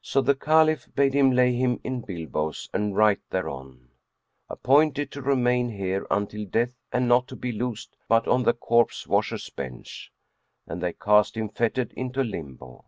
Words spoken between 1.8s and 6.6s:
in bilboes and write thereon, "Appointed to remain here until